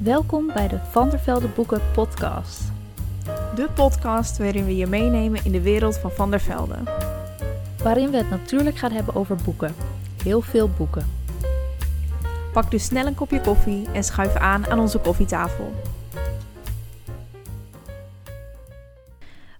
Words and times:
Welkom 0.00 0.46
bij 0.46 0.68
de 0.68 0.78
Van 0.78 1.10
der 1.10 1.18
Velde 1.18 1.48
Boeken 1.48 1.80
podcast. 1.94 2.62
De 3.54 3.68
podcast 3.74 4.38
waarin 4.38 4.64
we 4.64 4.76
je 4.76 4.86
meenemen 4.86 5.44
in 5.44 5.52
de 5.52 5.60
wereld 5.60 5.98
van 5.98 6.10
Van 6.10 6.30
der 6.30 6.40
Velde. 6.40 6.74
Waarin 7.82 8.10
we 8.10 8.16
het 8.16 8.30
natuurlijk 8.30 8.76
gaan 8.76 8.92
hebben 8.92 9.14
over 9.14 9.36
boeken. 9.44 9.74
Heel 10.22 10.40
veel 10.40 10.68
boeken. 10.68 11.06
Pak 12.52 12.70
dus 12.70 12.84
snel 12.84 13.06
een 13.06 13.14
kopje 13.14 13.40
koffie 13.40 13.88
en 13.92 14.04
schuif 14.04 14.34
aan 14.34 14.66
aan 14.66 14.80
onze 14.80 14.98
koffietafel. 14.98 15.72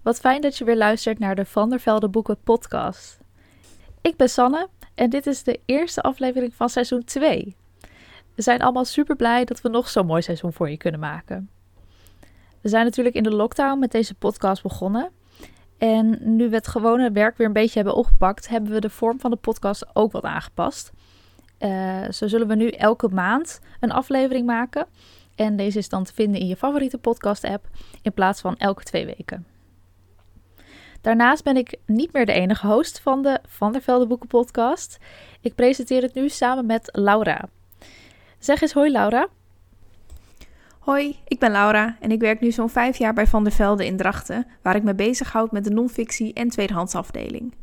Wat 0.01 0.19
fijn 0.19 0.41
dat 0.41 0.57
je 0.57 0.65
weer 0.65 0.77
luistert 0.77 1.19
naar 1.19 1.35
de 1.35 1.45
Van 1.45 1.69
der 1.69 1.79
Velde 1.79 2.07
Boeken 2.07 2.37
podcast. 2.43 3.19
Ik 4.01 4.15
ben 4.15 4.29
Sanne 4.29 4.67
en 4.95 5.09
dit 5.09 5.27
is 5.27 5.43
de 5.43 5.59
eerste 5.65 6.01
aflevering 6.01 6.53
van 6.55 6.69
seizoen 6.69 7.03
2. 7.03 7.55
We 8.35 8.41
zijn 8.41 8.61
allemaal 8.61 8.85
super 8.85 9.15
blij 9.15 9.45
dat 9.45 9.61
we 9.61 9.69
nog 9.69 9.89
zo'n 9.89 10.05
mooi 10.05 10.21
seizoen 10.21 10.53
voor 10.53 10.69
je 10.69 10.77
kunnen 10.77 10.99
maken. 10.99 11.49
We 12.61 12.69
zijn 12.69 12.85
natuurlijk 12.85 13.15
in 13.15 13.23
de 13.23 13.35
lockdown 13.35 13.79
met 13.79 13.91
deze 13.91 14.15
podcast 14.15 14.63
begonnen. 14.63 15.11
En 15.77 16.19
nu 16.35 16.49
we 16.49 16.55
het 16.55 16.67
gewone 16.67 17.11
werk 17.11 17.37
weer 17.37 17.47
een 17.47 17.53
beetje 17.53 17.75
hebben 17.75 17.95
opgepakt, 17.95 18.49
hebben 18.49 18.71
we 18.71 18.79
de 18.79 18.89
vorm 18.89 19.19
van 19.19 19.31
de 19.31 19.37
podcast 19.37 19.85
ook 19.95 20.11
wat 20.11 20.23
aangepast. 20.23 20.91
Uh, 21.59 22.09
zo 22.09 22.27
zullen 22.27 22.47
we 22.47 22.55
nu 22.55 22.67
elke 22.67 23.07
maand 23.07 23.61
een 23.79 23.91
aflevering 23.91 24.45
maken. 24.45 24.87
En 25.35 25.55
deze 25.55 25.77
is 25.77 25.89
dan 25.89 26.03
te 26.03 26.13
vinden 26.13 26.41
in 26.41 26.47
je 26.47 26.55
favoriete 26.55 26.97
podcast-app 26.97 27.67
in 28.01 28.13
plaats 28.13 28.41
van 28.41 28.57
elke 28.57 28.83
twee 28.83 29.05
weken. 29.05 29.45
Daarnaast 31.01 31.43
ben 31.43 31.57
ik 31.57 31.77
niet 31.85 32.13
meer 32.13 32.25
de 32.25 32.31
enige 32.31 32.67
host 32.67 32.99
van 32.99 33.21
de 33.21 33.39
Van 33.47 33.71
der 33.71 33.81
Velde 33.81 34.07
Boeken 34.07 34.27
podcast. 34.27 34.97
Ik 35.41 35.55
presenteer 35.55 36.01
het 36.01 36.13
nu 36.13 36.29
samen 36.29 36.65
met 36.65 36.89
Laura. 36.91 37.49
Zeg 38.43 38.61
eens 38.61 38.73
hoi 38.73 38.91
Laura. 38.91 39.27
Hoi, 40.79 41.19
ik 41.27 41.39
ben 41.39 41.51
Laura 41.51 41.97
en 41.99 42.11
ik 42.11 42.19
werk 42.19 42.39
nu 42.39 42.51
zo'n 42.51 42.69
vijf 42.69 42.97
jaar 42.97 43.13
bij 43.13 43.27
Van 43.27 43.43
der 43.43 43.53
Velde 43.53 43.85
in 43.85 43.97
Drachten, 43.97 44.47
waar 44.61 44.75
ik 44.75 44.83
me 44.83 44.95
bezighoud 44.95 45.51
met 45.51 45.63
de 45.63 45.69
non-fictie 45.69 46.33
en 46.33 46.49
tweedehandsafdeling. 46.49 47.53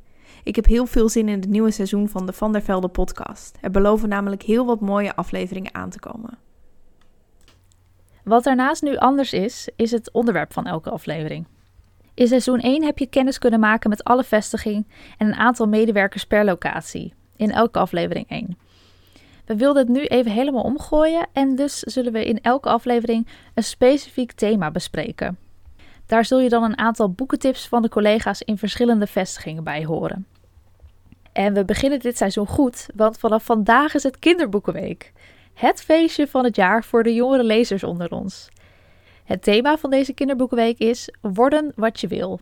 Ik 0.44 0.56
heb 0.56 0.66
heel 0.66 0.86
veel 0.86 1.08
zin 1.08 1.28
in 1.28 1.40
het 1.40 1.48
nieuwe 1.48 1.70
seizoen 1.70 2.08
van 2.08 2.26
de 2.26 2.32
Van 2.32 2.52
der 2.52 2.62
Velde 2.62 2.88
podcast. 2.88 3.58
Er 3.60 3.70
beloven 3.70 4.08
namelijk 4.08 4.42
heel 4.42 4.66
wat 4.66 4.80
mooie 4.80 5.16
afleveringen 5.16 5.74
aan 5.74 5.90
te 5.90 5.98
komen. 5.98 6.38
Wat 8.24 8.44
daarnaast 8.44 8.82
nu 8.82 8.96
anders 8.96 9.32
is, 9.32 9.68
is 9.76 9.90
het 9.90 10.12
onderwerp 10.12 10.52
van 10.52 10.66
elke 10.66 10.90
aflevering. 10.90 11.46
In 12.14 12.28
seizoen 12.28 12.60
1 12.60 12.84
heb 12.84 12.98
je 12.98 13.06
kennis 13.06 13.38
kunnen 13.38 13.60
maken 13.60 13.90
met 13.90 14.04
alle 14.04 14.24
vestigingen 14.24 14.86
en 15.18 15.26
een 15.26 15.34
aantal 15.34 15.66
medewerkers 15.66 16.24
per 16.24 16.44
locatie. 16.44 17.14
In 17.36 17.50
elke 17.50 17.78
aflevering 17.78 18.28
1. 18.28 18.56
We 19.50 19.56
wilden 19.56 19.82
het 19.82 19.92
nu 19.96 20.04
even 20.04 20.30
helemaal 20.30 20.62
omgooien 20.62 21.26
en 21.32 21.56
dus 21.56 21.78
zullen 21.78 22.12
we 22.12 22.24
in 22.24 22.40
elke 22.40 22.68
aflevering 22.68 23.26
een 23.54 23.62
specifiek 23.62 24.32
thema 24.32 24.70
bespreken. 24.70 25.38
Daar 26.06 26.24
zul 26.24 26.40
je 26.40 26.48
dan 26.48 26.62
een 26.62 26.78
aantal 26.78 27.10
boekentips 27.10 27.68
van 27.68 27.82
de 27.82 27.88
collega's 27.88 28.42
in 28.42 28.58
verschillende 28.58 29.06
vestigingen 29.06 29.64
bij 29.64 29.84
horen. 29.84 30.26
En 31.32 31.54
we 31.54 31.64
beginnen 31.64 31.98
dit 31.98 32.16
seizoen 32.16 32.46
goed, 32.46 32.86
want 32.94 33.18
vanaf 33.18 33.44
vandaag 33.44 33.94
is 33.94 34.02
het 34.02 34.18
Kinderboekenweek. 34.18 35.12
Het 35.54 35.82
feestje 35.82 36.26
van 36.26 36.44
het 36.44 36.56
jaar 36.56 36.84
voor 36.84 37.02
de 37.02 37.14
jongere 37.14 37.44
lezers 37.44 37.84
onder 37.84 38.10
ons. 38.10 38.48
Het 39.24 39.42
thema 39.42 39.78
van 39.78 39.90
deze 39.90 40.12
Kinderboekenweek 40.12 40.78
is 40.78 41.14
Worden 41.20 41.72
wat 41.76 42.00
je 42.00 42.06
wil. 42.06 42.40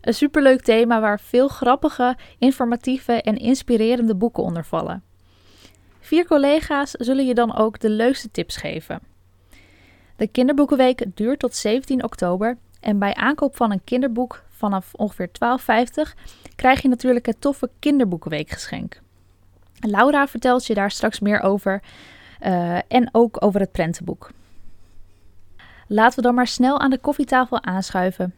Een 0.00 0.14
superleuk 0.14 0.62
thema 0.62 1.00
waar 1.00 1.20
veel 1.20 1.48
grappige, 1.48 2.16
informatieve 2.38 3.22
en 3.22 3.36
inspirerende 3.36 4.14
boeken 4.14 4.42
onder 4.42 4.64
vallen. 4.64 5.07
Vier 6.08 6.26
collega's 6.26 6.90
zullen 6.90 7.26
je 7.26 7.34
dan 7.34 7.56
ook 7.56 7.78
de 7.78 7.90
leukste 7.90 8.30
tips 8.30 8.56
geven. 8.56 9.00
De 10.16 10.26
Kinderboekenweek 10.26 11.04
duurt 11.14 11.38
tot 11.38 11.54
17 11.54 12.04
oktober 12.04 12.58
en 12.80 12.98
bij 12.98 13.14
aankoop 13.14 13.56
van 13.56 13.70
een 13.70 13.84
kinderboek 13.84 14.42
vanaf 14.50 14.94
ongeveer 14.94 15.28
12,50 15.28 15.34
krijg 16.56 16.82
je 16.82 16.88
natuurlijk 16.88 17.26
het 17.26 17.40
toffe 17.40 17.70
Kinderboekenweekgeschenk. 17.78 19.00
Laura 19.80 20.26
vertelt 20.26 20.66
je 20.66 20.74
daar 20.74 20.90
straks 20.90 21.20
meer 21.20 21.40
over 21.40 21.82
uh, 22.42 22.78
en 22.88 23.08
ook 23.12 23.44
over 23.44 23.60
het 23.60 23.72
prentenboek. 23.72 24.30
Laten 25.86 26.16
we 26.16 26.22
dan 26.22 26.34
maar 26.34 26.46
snel 26.46 26.80
aan 26.80 26.90
de 26.90 26.98
koffietafel 26.98 27.62
aanschuiven. 27.62 28.34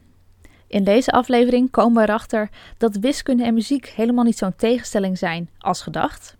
In 0.66 0.84
deze 0.84 1.10
aflevering 1.10 1.70
komen 1.70 2.02
we 2.02 2.08
erachter 2.08 2.48
dat 2.78 2.96
wiskunde 2.96 3.44
en 3.44 3.54
muziek 3.54 3.86
helemaal 3.86 4.24
niet 4.24 4.38
zo'n 4.38 4.56
tegenstelling 4.56 5.18
zijn 5.18 5.50
als 5.58 5.82
gedacht. 5.82 6.38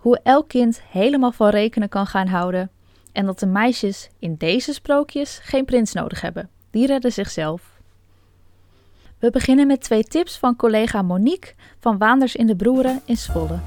Hoe 0.00 0.20
elk 0.22 0.48
kind 0.48 0.82
helemaal 0.82 1.32
van 1.32 1.48
rekenen 1.48 1.88
kan 1.88 2.06
gaan 2.06 2.26
houden. 2.26 2.70
En 3.12 3.26
dat 3.26 3.38
de 3.38 3.46
meisjes 3.46 4.10
in 4.18 4.34
deze 4.34 4.72
sprookjes 4.72 5.38
geen 5.42 5.64
prins 5.64 5.92
nodig 5.92 6.20
hebben. 6.20 6.50
Die 6.70 6.86
redden 6.86 7.12
zichzelf. 7.12 7.80
We 9.18 9.30
beginnen 9.30 9.66
met 9.66 9.80
twee 9.80 10.02
tips 10.02 10.38
van 10.38 10.56
collega 10.56 11.02
Monique 11.02 11.54
van 11.78 11.98
Waanders 11.98 12.36
in 12.36 12.46
de 12.46 12.56
Broeren 12.56 13.00
in 13.04 13.16
Zwolle. 13.16 13.58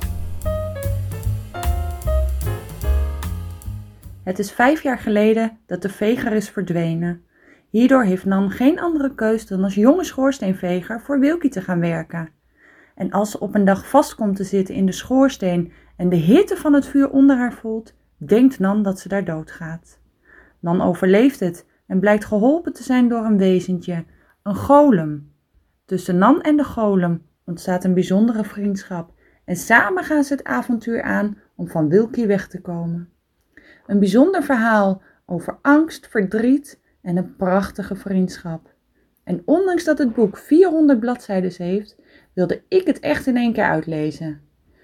Het 4.23 4.39
is 4.39 4.51
vijf 4.51 4.83
jaar 4.83 4.99
geleden 4.99 5.57
dat 5.65 5.81
de 5.81 5.89
veger 5.89 6.31
is 6.31 6.49
verdwenen. 6.49 7.23
Hierdoor 7.69 8.03
heeft 8.03 8.25
Nan 8.25 8.51
geen 8.51 8.79
andere 8.79 9.15
keus 9.15 9.47
dan 9.47 9.63
als 9.63 9.75
jonge 9.75 10.03
schoorsteenveger 10.03 11.01
voor 11.01 11.19
Wilkie 11.19 11.49
te 11.49 11.61
gaan 11.61 11.79
werken. 11.79 12.29
En 12.95 13.11
als 13.11 13.31
ze 13.31 13.39
op 13.39 13.55
een 13.55 13.65
dag 13.65 13.89
vast 13.89 14.15
komt 14.15 14.35
te 14.35 14.43
zitten 14.43 14.75
in 14.75 14.85
de 14.85 14.91
schoorsteen 14.91 15.71
en 15.95 16.09
de 16.09 16.15
hitte 16.15 16.55
van 16.55 16.73
het 16.73 16.85
vuur 16.85 17.09
onder 17.09 17.37
haar 17.37 17.53
voelt, 17.53 17.93
denkt 18.17 18.59
Nan 18.59 18.83
dat 18.83 18.99
ze 18.99 19.07
daar 19.07 19.25
doodgaat. 19.25 19.99
Nan 20.59 20.81
overleeft 20.81 21.39
het 21.39 21.65
en 21.87 21.99
blijkt 21.99 22.25
geholpen 22.25 22.73
te 22.73 22.83
zijn 22.83 23.09
door 23.09 23.25
een 23.25 23.37
wezentje, 23.37 24.05
een 24.43 24.55
golem. 24.55 25.31
Tussen 25.85 26.17
Nan 26.17 26.41
en 26.41 26.57
de 26.57 26.63
golem 26.63 27.21
ontstaat 27.45 27.83
een 27.83 27.93
bijzondere 27.93 28.43
vriendschap 28.43 29.11
en 29.45 29.55
samen 29.55 30.03
gaan 30.03 30.23
ze 30.23 30.33
het 30.33 30.43
avontuur 30.43 31.01
aan 31.01 31.37
om 31.55 31.67
van 31.67 31.89
Wilkie 31.89 32.27
weg 32.27 32.47
te 32.47 32.61
komen. 32.61 33.09
Een 33.87 33.99
bijzonder 33.99 34.43
verhaal 34.43 35.01
over 35.25 35.57
angst, 35.61 36.07
verdriet 36.07 36.79
en 37.01 37.17
een 37.17 37.35
prachtige 37.35 37.95
vriendschap. 37.95 38.73
En 39.23 39.41
ondanks 39.45 39.83
dat 39.83 39.97
het 39.97 40.13
boek 40.13 40.37
400 40.37 40.99
bladzijden 40.99 41.51
heeft, 41.57 41.95
wilde 42.33 42.63
ik 42.67 42.87
het 42.87 42.99
echt 42.99 43.27
in 43.27 43.37
één 43.37 43.53
keer 43.53 43.63
uitlezen. 43.63 44.41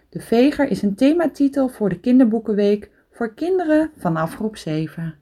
De 0.09 0.20
Veger 0.20 0.70
is 0.70 0.81
een 0.81 0.96
thematitel 0.96 1.68
voor 1.68 1.90
de 1.90 2.00
Kinderboekenweek 2.00 2.92
voor 3.12 3.34
kinderen 3.34 3.92
vanaf 3.97 4.36
groep 4.36 4.58
7. 4.58 5.16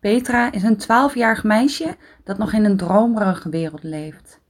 Petra 0.00 0.52
is 0.52 0.62
een 0.62 0.82
12-jarig 0.82 1.44
meisje 1.44 1.96
dat 2.24 2.38
nog 2.38 2.52
in 2.52 2.64
een 2.64 2.76
dromerige 2.76 3.48
wereld 3.48 3.82
leeft. 3.82 4.40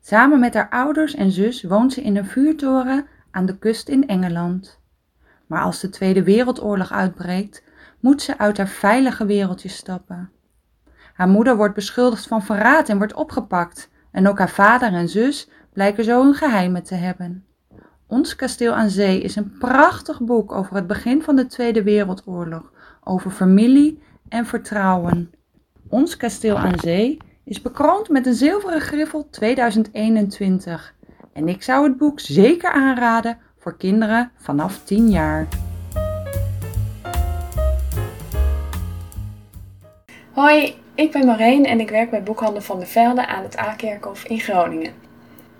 Samen 0.00 0.40
met 0.40 0.54
haar 0.54 0.68
ouders 0.68 1.14
en 1.14 1.30
zus 1.30 1.62
woont 1.62 1.92
ze 1.92 2.02
in 2.02 2.16
een 2.16 2.26
vuurtoren 2.26 3.06
aan 3.30 3.46
de 3.46 3.58
kust 3.58 3.88
in 3.88 4.08
Engeland. 4.08 4.80
Maar 5.46 5.62
als 5.62 5.80
de 5.80 5.88
Tweede 5.88 6.22
Wereldoorlog 6.22 6.92
uitbreekt, 6.92 7.62
moet 8.00 8.22
ze 8.22 8.38
uit 8.38 8.56
haar 8.56 8.68
veilige 8.68 9.26
wereldje 9.26 9.68
stappen. 9.68 10.30
Haar 11.14 11.28
moeder 11.28 11.56
wordt 11.56 11.74
beschuldigd 11.74 12.26
van 12.26 12.42
verraad 12.42 12.88
en 12.88 12.98
wordt 12.98 13.14
opgepakt, 13.14 13.90
en 14.10 14.28
ook 14.28 14.38
haar 14.38 14.50
vader 14.50 14.92
en 14.92 15.08
zus 15.08 15.48
blijken 15.72 16.04
zo 16.04 16.22
hun 16.22 16.34
geheimen 16.34 16.82
te 16.82 16.94
hebben. 16.94 17.47
Ons 18.10 18.36
Kasteel 18.36 18.72
aan 18.74 18.90
Zee 18.90 19.20
is 19.20 19.36
een 19.36 19.56
prachtig 19.58 20.20
boek 20.20 20.52
over 20.52 20.74
het 20.74 20.86
begin 20.86 21.22
van 21.22 21.36
de 21.36 21.46
Tweede 21.46 21.82
Wereldoorlog, 21.82 22.72
over 23.04 23.30
familie 23.30 24.02
en 24.28 24.46
vertrouwen. 24.46 25.30
Ons 25.88 26.16
Kasteel 26.16 26.56
aan 26.56 26.78
Zee 26.78 27.16
is 27.44 27.62
bekroond 27.62 28.08
met 28.08 28.26
een 28.26 28.34
zilveren 28.34 28.80
griffel 28.80 29.28
2021 29.30 30.94
en 31.32 31.48
ik 31.48 31.62
zou 31.62 31.88
het 31.88 31.96
boek 31.96 32.20
zeker 32.20 32.70
aanraden 32.70 33.38
voor 33.58 33.76
kinderen 33.76 34.30
vanaf 34.36 34.84
10 34.84 35.10
jaar. 35.10 35.48
Hoi, 40.32 40.74
ik 40.94 41.12
ben 41.12 41.26
Marijn 41.26 41.64
en 41.64 41.80
ik 41.80 41.90
werk 41.90 42.10
bij 42.10 42.22
Boekhandel 42.22 42.62
van 42.62 42.78
de 42.78 42.86
Velde 42.86 43.26
aan 43.26 43.42
het 43.42 43.58
A-kerkhof 43.58 44.24
in 44.24 44.40
Groningen. 44.40 45.07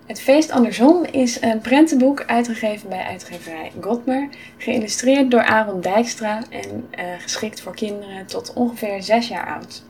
Het 0.09 0.21
Feest 0.21 0.51
Andersom 0.51 1.05
is 1.05 1.43
een 1.43 1.61
prentenboek 1.61 2.25
uitgegeven 2.27 2.89
bij 2.89 3.03
uitgeverij 3.03 3.73
Godmer, 3.81 4.29
geïllustreerd 4.57 5.31
door 5.31 5.43
Aaron 5.45 5.81
Dijkstra 5.81 6.43
en 6.51 6.89
uh, 6.99 7.05
geschikt 7.19 7.61
voor 7.61 7.75
kinderen 7.75 8.27
tot 8.27 8.53
ongeveer 8.53 9.03
6 9.03 9.29
jaar 9.29 9.55
oud. 9.55 9.85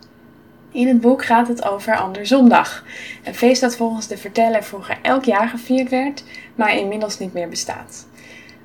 In 0.72 0.88
het 0.88 1.00
boek 1.00 1.24
gaat 1.24 1.48
het 1.48 1.64
over 1.64 1.96
Anderzondag, 1.96 2.84
een 3.24 3.34
feest 3.34 3.60
dat 3.60 3.76
volgens 3.76 4.06
de 4.06 4.16
verteller 4.16 4.64
vroeger 4.64 4.98
elk 5.02 5.24
jaar 5.24 5.48
gevierd 5.48 5.88
werd, 5.88 6.24
maar 6.54 6.76
inmiddels 6.76 7.18
niet 7.18 7.32
meer 7.32 7.48
bestaat. 7.48 8.06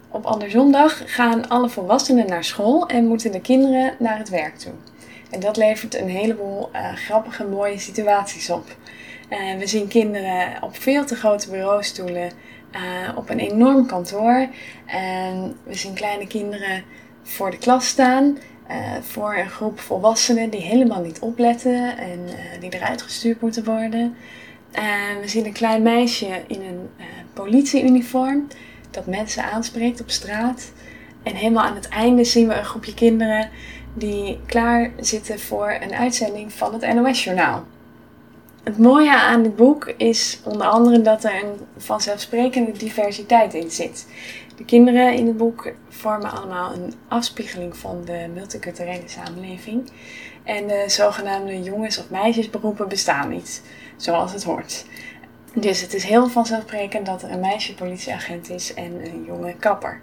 Op 0.10 0.26
Anderzondag 0.26 1.02
gaan 1.06 1.50
alle 1.50 1.70
volwassenen 1.70 2.28
naar 2.28 2.44
school 2.44 2.88
en 2.88 3.08
moeten 3.08 3.32
de 3.32 3.42
kinderen 3.42 3.96
naar 4.00 4.18
het 4.18 4.30
werk 4.30 4.58
toe. 4.58 4.74
En 5.30 5.40
dat 5.40 5.58
levert 5.58 5.96
een 5.96 6.10
heleboel 6.10 6.70
uh, 6.74 6.94
grappige, 6.94 7.44
mooie 7.44 7.80
situaties 7.80 8.50
op. 8.50 8.66
Uh, 9.34 9.58
we 9.60 9.68
zien 9.68 9.88
kinderen 9.88 10.62
op 10.62 10.76
veel 10.76 11.06
te 11.06 11.16
grote 11.16 11.50
bureaustoelen 11.50 12.32
uh, 12.72 13.18
op 13.18 13.30
een 13.30 13.40
enorm 13.40 13.86
kantoor. 13.86 14.48
We 15.64 15.74
zien 15.74 15.94
kleine 15.94 16.28
kinderen 16.28 16.84
voor 17.24 17.52
de 17.52 17.58
klas 17.58 17.88
staan 17.88 18.38
eh, 18.68 18.78
voor 19.02 19.36
een 19.36 19.50
groep 19.50 19.80
volwassenen 19.80 20.50
die 20.50 20.62
helemaal 20.62 21.02
niet 21.02 21.20
opletten 21.20 21.98
en 21.98 22.20
die 22.60 22.74
eruit 22.74 23.02
gestuurd 23.02 23.42
moeten 23.42 23.64
worden. 23.64 24.16
En 24.72 25.20
we 25.22 25.28
zien 25.28 25.46
een 25.46 25.54
klein 25.54 25.82
meisje 25.82 26.44
in 26.48 26.62
een 26.62 26.90
politieuniform 27.34 28.48
dat 28.92 29.06
mensen 29.06 29.44
aanspreekt 29.44 30.02
op 30.02 30.10
straat. 30.10 30.72
En 31.24 31.36
helemaal 31.36 31.64
aan 31.66 31.76
het 31.76 31.88
einde 31.88 32.24
zien 32.24 32.48
we 32.48 32.54
een 32.54 32.66
groepje 32.66 32.94
kinderen 32.94 33.50
die 33.94 34.40
klaar 34.46 34.92
zitten 35.00 35.40
voor 35.40 35.78
een 35.82 35.94
uitzending 35.94 36.54
van 36.54 36.74
het 36.74 36.94
NOS-journaal. 36.94 37.66
Het 38.63 38.77
mooie 38.77 39.21
aan 39.21 39.44
dit 39.44 39.56
boek 39.56 39.94
is 39.98 40.39
onder 40.44 40.68
andere 40.68 41.01
dat 41.01 41.24
er 41.24 41.44
een 41.44 41.56
vanzelfsprekende 41.77 42.71
diversiteit 42.71 43.54
in 43.54 43.71
zit. 43.71 44.07
De 44.56 44.65
kinderen 44.65 45.13
in 45.13 45.27
het 45.27 45.38
boek 45.38 45.74
vormen 45.89 46.31
allemaal 46.31 46.74
een 46.74 46.94
afspiegeling 47.07 47.77
van 47.77 48.01
de 48.06 48.30
multiculturele 48.33 49.07
samenleving. 49.07 49.89
En 50.44 50.68
de 50.68 50.83
zogenaamde 50.88 51.62
jongens- 51.63 52.00
of 52.00 52.10
meisjesberoepen 52.10 52.88
bestaan 52.88 53.30
niet, 53.30 53.62
zoals 53.95 54.31
het 54.31 54.44
hoort. 54.44 54.86
Dus 55.54 55.81
het 55.81 55.94
is 55.94 56.04
heel 56.04 56.27
vanzelfsprekend 56.27 57.06
dat 57.06 57.24
er 57.24 57.31
een 57.31 57.39
meisje 57.39 57.75
politieagent 57.75 58.50
is 58.50 58.74
en 58.74 59.06
een 59.06 59.24
jonge 59.27 59.56
kapper, 59.56 60.01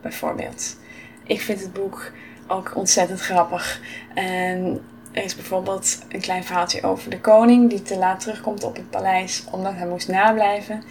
bijvoorbeeld. 0.00 0.76
Ik 1.24 1.40
vind 1.40 1.60
het 1.60 1.72
boek 1.72 2.12
ook 2.46 2.76
ontzettend 2.76 3.20
grappig. 3.20 3.80
En 4.14 4.80
is 5.12 5.34
bijvoorbeeld 5.34 5.98
een 6.08 6.20
klein 6.20 6.44
verhaaltje 6.44 6.82
over 6.82 7.10
de 7.10 7.20
koning 7.20 7.70
die 7.70 7.82
te 7.82 7.98
laat 7.98 8.20
terugkomt 8.20 8.64
op 8.64 8.76
het 8.76 8.90
paleis 8.90 9.44
omdat 9.50 9.74
hij 9.74 9.86
moest 9.86 10.08
nablijven. 10.08 10.82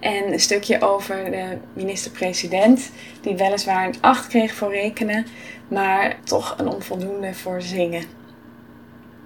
En 0.00 0.32
een 0.32 0.40
stukje 0.40 0.80
over 0.80 1.30
de 1.30 1.58
minister-president, 1.72 2.90
die 3.20 3.36
weliswaar 3.36 3.86
een 3.86 4.00
8 4.00 4.26
kreeg 4.26 4.54
voor 4.54 4.72
rekenen, 4.72 5.26
maar 5.68 6.16
toch 6.24 6.54
een 6.58 6.68
onvoldoende 6.68 7.34
voor 7.34 7.62
zingen. 7.62 8.21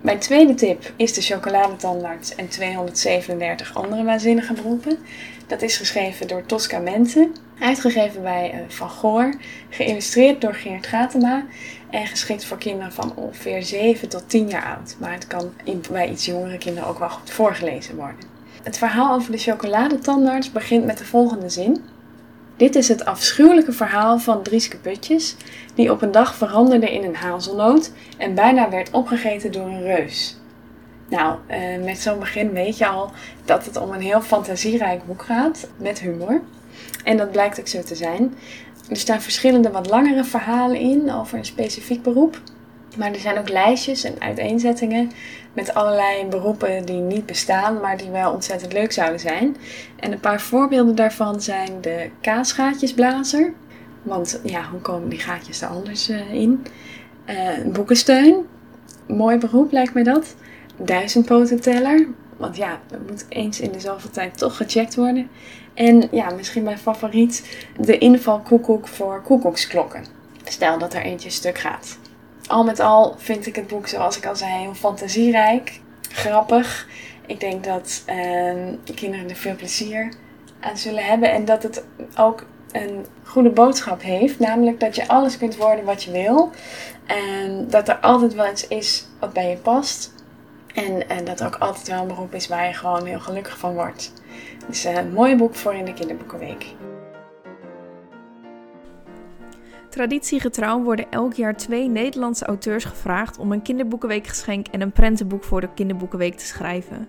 Mijn 0.06 0.18
tweede 0.18 0.54
tip 0.54 0.92
is 0.96 1.12
de 1.12 1.20
chocoladetandarts 1.20 2.34
en 2.34 2.48
237 2.48 3.74
andere 3.74 4.04
waanzinnige 4.04 4.52
beroepen. 4.52 4.98
Dat 5.46 5.62
is 5.62 5.76
geschreven 5.76 6.28
door 6.28 6.46
Tosca 6.46 6.78
Mente, 6.78 7.30
uitgegeven 7.58 8.22
bij 8.22 8.54
uh, 8.54 8.60
Van 8.68 8.90
Goor, 8.90 9.34
geïllustreerd 9.70 10.40
door 10.40 10.54
Geert 10.54 10.86
Gatema 10.86 11.44
en 11.90 12.06
geschikt 12.06 12.44
voor 12.44 12.58
kinderen 12.58 12.92
van 12.92 13.12
ongeveer 13.16 13.62
7 13.62 14.08
tot 14.08 14.22
10 14.26 14.48
jaar 14.48 14.76
oud. 14.76 14.96
Maar 14.98 15.12
het 15.12 15.26
kan 15.26 15.52
bij 15.90 16.10
iets 16.10 16.24
jongere 16.24 16.58
kinderen 16.58 16.88
ook 16.88 16.98
wel 16.98 17.10
goed 17.10 17.30
voorgelezen 17.30 17.96
worden. 17.96 18.24
Het 18.62 18.78
verhaal 18.78 19.14
over 19.14 19.32
de 19.32 19.38
chocoladetandarts 19.38 20.52
begint 20.52 20.84
met 20.84 20.98
de 20.98 21.04
volgende 21.04 21.48
zin. 21.48 21.84
Dit 22.56 22.74
is 22.74 22.88
het 22.88 23.04
afschuwelijke 23.04 23.72
verhaal 23.72 24.18
van 24.18 24.42
Drieske 24.42 24.76
Putjes, 24.76 25.36
die 25.74 25.90
op 25.90 26.02
een 26.02 26.10
dag 26.10 26.34
veranderde 26.34 26.92
in 26.92 27.04
een 27.04 27.16
hazelnoot 27.16 27.92
en 28.18 28.34
bijna 28.34 28.70
werd 28.70 28.90
opgegeten 28.90 29.52
door 29.52 29.66
een 29.66 29.82
reus. 29.82 30.36
Nou, 31.08 31.38
eh, 31.46 31.60
met 31.84 31.98
zo'n 31.98 32.18
begin 32.18 32.52
weet 32.52 32.78
je 32.78 32.86
al 32.86 33.10
dat 33.44 33.64
het 33.64 33.76
om 33.76 33.92
een 33.92 34.00
heel 34.00 34.20
fantasierijk 34.20 35.06
boek 35.06 35.22
gaat, 35.22 35.68
met 35.76 36.00
humor. 36.00 36.40
En 37.04 37.16
dat 37.16 37.30
blijkt 37.30 37.60
ook 37.60 37.68
zo 37.68 37.82
te 37.82 37.94
zijn. 37.94 38.34
Er 38.90 38.96
staan 38.96 39.20
verschillende 39.20 39.70
wat 39.70 39.90
langere 39.90 40.24
verhalen 40.24 40.78
in 40.78 41.12
over 41.12 41.38
een 41.38 41.44
specifiek 41.44 42.02
beroep. 42.02 42.40
Maar 42.96 43.12
er 43.12 43.20
zijn 43.20 43.38
ook 43.38 43.48
lijstjes 43.48 44.04
en 44.04 44.20
uiteenzettingen 44.20 45.10
met 45.52 45.74
allerlei 45.74 46.26
beroepen 46.26 46.86
die 46.86 47.00
niet 47.00 47.26
bestaan, 47.26 47.80
maar 47.80 47.96
die 47.96 48.10
wel 48.10 48.32
ontzettend 48.32 48.72
leuk 48.72 48.92
zouden 48.92 49.20
zijn. 49.20 49.56
En 49.96 50.12
een 50.12 50.20
paar 50.20 50.40
voorbeelden 50.40 50.94
daarvan 50.94 51.40
zijn 51.40 51.80
de 51.80 52.10
kaasgaatjesblazer. 52.20 53.52
Want 54.02 54.40
ja, 54.44 54.68
hoe 54.70 54.80
komen 54.80 55.08
die 55.08 55.18
gaatjes 55.18 55.60
er 55.60 55.68
anders 55.68 56.10
uh, 56.10 56.32
in? 56.32 56.66
Uh, 57.26 57.72
boekensteun. 57.72 58.46
Mooi 59.06 59.38
beroep 59.38 59.72
lijkt 59.72 59.94
mij 59.94 60.02
dat. 60.02 60.34
Duizendpotenteller. 60.76 62.06
Want 62.36 62.56
ja, 62.56 62.80
dat 62.86 62.98
moet 63.08 63.26
eens 63.28 63.60
in 63.60 63.72
de 63.72 63.80
zoveel 63.80 64.10
tijd 64.10 64.38
toch 64.38 64.56
gecheckt 64.56 64.94
worden. 64.94 65.28
En 65.74 66.08
ja, 66.10 66.30
misschien 66.30 66.62
mijn 66.62 66.78
favoriet, 66.78 67.66
de 67.80 67.98
invalkoekoek 67.98 68.88
voor 68.88 69.22
koekoeksklokken. 69.22 70.04
Stel 70.44 70.78
dat 70.78 70.94
er 70.94 71.02
eentje 71.02 71.30
stuk 71.30 71.58
gaat. 71.58 71.98
Al 72.48 72.64
met 72.64 72.80
al 72.80 73.14
vind 73.18 73.46
ik 73.46 73.56
het 73.56 73.66
boek, 73.66 73.86
zoals 73.86 74.16
ik 74.16 74.26
al 74.26 74.36
zei, 74.36 74.52
heel 74.52 74.74
fantasierijk, 74.74 75.80
grappig. 76.08 76.86
Ik 77.26 77.40
denk 77.40 77.64
dat 77.64 78.02
uh, 78.08 78.94
kinderen 78.94 79.28
er 79.28 79.36
veel 79.36 79.56
plezier 79.56 80.12
aan 80.60 80.76
zullen 80.76 81.04
hebben 81.04 81.32
en 81.32 81.44
dat 81.44 81.62
het 81.62 81.84
ook 82.16 82.46
een 82.72 83.06
goede 83.24 83.50
boodschap 83.50 84.02
heeft. 84.02 84.38
Namelijk 84.38 84.80
dat 84.80 84.96
je 84.96 85.08
alles 85.08 85.38
kunt 85.38 85.56
worden 85.56 85.84
wat 85.84 86.02
je 86.02 86.10
wil. 86.10 86.50
En 87.06 87.66
dat 87.68 87.88
er 87.88 87.96
altijd 87.96 88.34
wel 88.34 88.50
iets 88.50 88.68
is 88.68 89.06
wat 89.20 89.32
bij 89.32 89.50
je 89.50 89.56
past. 89.56 90.14
En, 90.74 91.08
en 91.08 91.24
dat 91.24 91.40
er 91.40 91.46
ook 91.46 91.56
altijd 91.56 91.88
wel 91.88 92.00
een 92.00 92.06
beroep 92.06 92.34
is 92.34 92.48
waar 92.48 92.66
je 92.66 92.74
gewoon 92.74 93.06
heel 93.06 93.20
gelukkig 93.20 93.58
van 93.58 93.74
wordt. 93.74 94.12
Dus 94.66 94.84
een 94.84 95.12
mooi 95.12 95.36
boek 95.36 95.54
voor 95.54 95.74
in 95.74 95.84
de 95.84 95.94
kinderboekenweek. 95.94 96.66
Traditiegetrouw 99.96 100.82
worden 100.82 101.10
elk 101.10 101.32
jaar 101.32 101.56
twee 101.56 101.88
Nederlandse 101.88 102.44
auteurs 102.44 102.84
gevraagd 102.84 103.38
om 103.38 103.52
een 103.52 103.62
kinderboekenweekgeschenk 103.62 104.66
en 104.66 104.80
een 104.80 104.92
prentenboek 104.92 105.44
voor 105.44 105.60
de 105.60 105.68
kinderboekenweek 105.74 106.34
te 106.34 106.46
schrijven. 106.46 107.08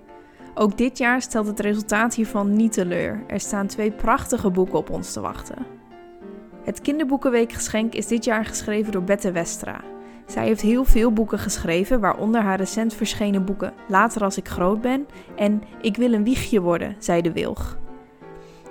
Ook 0.54 0.78
dit 0.78 0.98
jaar 0.98 1.22
stelt 1.22 1.48
het 1.48 1.60
resultaat 1.60 2.16
hiervan 2.16 2.54
niet 2.54 2.72
teleur. 2.74 3.24
Er 3.28 3.40
staan 3.40 3.68
twee 3.68 3.92
prachtige 3.92 4.50
boeken 4.50 4.78
op 4.78 4.90
ons 4.90 5.14
te 5.14 5.22
wachten. 5.22 5.66
Het 6.64 6.82
kinderboekenweekgeschenk 6.82 7.94
is 7.94 8.08
dit 8.08 8.26
jaar 8.26 8.46
geschreven 8.46 8.92
door 8.92 9.04
Bette 9.04 9.32
Westra. 9.32 9.82
Zij 10.26 10.46
heeft 10.46 10.62
heel 10.62 10.86
veel 10.86 11.12
boeken 11.14 11.40
geschreven, 11.40 12.00
waaronder 12.00 12.42
haar 12.42 12.58
recent 12.58 12.94
verschenen 12.94 13.46
boeken 13.46 13.74
Later 13.88 14.24
als 14.24 14.38
ik 14.38 14.48
groot 14.48 14.82
ben 14.82 15.08
en 15.36 15.64
Ik 15.82 15.98
wil 15.98 16.14
een 16.14 16.24
wiegje 16.24 16.62
worden, 16.62 16.96
zei 17.00 17.22
de 17.22 17.32
wilg. 17.32 17.78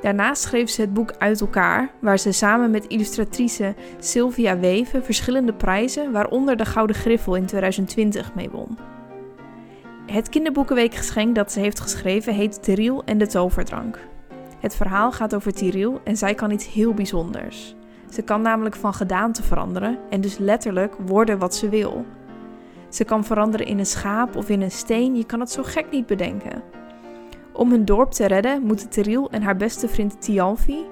Daarnaast 0.00 0.42
schreef 0.42 0.70
ze 0.70 0.80
het 0.80 0.94
boek 0.94 1.14
Uit 1.18 1.40
elkaar, 1.40 1.90
waar 1.98 2.18
ze 2.18 2.32
samen 2.32 2.70
met 2.70 2.86
illustratrice 2.86 3.74
Sylvia 3.98 4.58
Weven 4.58 5.04
verschillende 5.04 5.52
prijzen, 5.52 6.12
waaronder 6.12 6.56
de 6.56 6.64
Gouden 6.64 6.96
Griffel 6.96 7.34
in 7.34 7.46
2020, 7.46 8.34
mee 8.34 8.50
won. 8.50 8.78
Het 10.06 10.28
kinderboekenweekgeschenk 10.28 11.34
dat 11.34 11.52
ze 11.52 11.60
heeft 11.60 11.80
geschreven 11.80 12.34
heet 12.34 12.62
Teriel 12.62 13.04
en 13.04 13.18
de 13.18 13.26
toverdrank. 13.26 13.98
Het 14.60 14.76
verhaal 14.76 15.12
gaat 15.12 15.34
over 15.34 15.52
Teriel 15.52 16.00
en 16.04 16.16
zij 16.16 16.34
kan 16.34 16.50
iets 16.50 16.72
heel 16.72 16.94
bijzonders. 16.94 17.74
Ze 18.10 18.22
kan 18.22 18.42
namelijk 18.42 18.76
van 18.76 18.94
gedaante 18.94 19.42
veranderen 19.42 19.98
en 20.10 20.20
dus 20.20 20.38
letterlijk 20.38 20.94
worden 21.06 21.38
wat 21.38 21.54
ze 21.54 21.68
wil. 21.68 22.06
Ze 22.88 23.04
kan 23.04 23.24
veranderen 23.24 23.66
in 23.66 23.78
een 23.78 23.86
schaap 23.86 24.36
of 24.36 24.48
in 24.48 24.62
een 24.62 24.70
steen, 24.70 25.16
je 25.16 25.24
kan 25.24 25.40
het 25.40 25.50
zo 25.50 25.62
gek 25.62 25.90
niet 25.90 26.06
bedenken. 26.06 26.62
Om 27.56 27.70
hun 27.70 27.84
dorp 27.84 28.10
te 28.10 28.26
redden 28.26 28.62
moeten 28.62 28.88
Teriel 28.88 29.30
en 29.30 29.42
haar 29.42 29.56
beste 29.56 29.88
vriend 29.88 30.20
Tialfi 30.20 30.86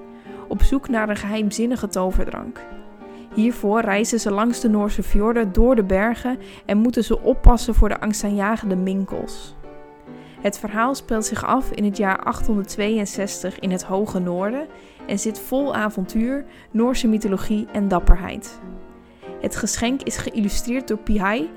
op 0.47 0.61
zoek 0.61 0.89
naar 0.89 1.09
een 1.09 1.15
geheimzinnige 1.15 1.87
toverdrank. 1.87 2.65
Hiervoor 3.33 3.81
reizen 3.81 4.19
ze 4.19 4.31
langs 4.31 4.59
de 4.59 4.69
Noorse 4.69 5.03
fjorden 5.03 5.53
door 5.53 5.75
de 5.75 5.83
bergen 5.83 6.37
en 6.65 6.77
moeten 6.77 7.03
ze 7.03 7.21
oppassen 7.21 7.75
voor 7.75 7.89
de 7.89 7.99
angstaanjagende 7.99 8.75
minkels. 8.75 9.55
Het 10.41 10.59
verhaal 10.59 10.95
speelt 10.95 11.25
zich 11.25 11.45
af 11.45 11.71
in 11.71 11.83
het 11.83 11.97
jaar 11.97 12.23
862 12.23 13.59
in 13.59 13.71
het 13.71 13.83
Hoge 13.83 14.19
Noorden 14.19 14.67
en 15.07 15.19
zit 15.19 15.39
vol 15.39 15.75
avontuur, 15.75 16.45
Noorse 16.71 17.07
mythologie 17.07 17.67
en 17.71 17.87
dapperheid. 17.87 18.59
Het 19.41 19.55
geschenk 19.55 20.01
is 20.01 20.17
geïllustreerd 20.17 20.87
door 20.87 20.97
Pihai, 20.97 21.49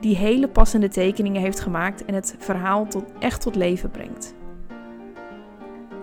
die 0.00 0.16
hele 0.16 0.48
passende 0.48 0.88
tekeningen 0.88 1.40
heeft 1.40 1.60
gemaakt 1.60 2.04
en 2.04 2.14
het 2.14 2.36
verhaal 2.38 2.86
tot, 2.86 3.04
echt 3.18 3.40
tot 3.40 3.54
leven 3.54 3.90
brengt. 3.90 4.34